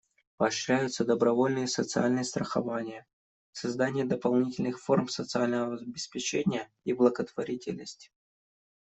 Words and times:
Поощряются 0.37 1.05
добровольное 1.05 1.67
социальное 1.67 2.23
страхование, 2.23 3.05
создание 3.51 4.03
дополнительных 4.03 4.81
форм 4.81 5.07
социального 5.07 5.75
обеспечения 5.77 6.71
и 6.85 6.93
благотворительность. 6.93 8.11